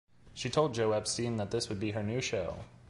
[0.33, 2.61] She told Joe Epstein that this would be her new show.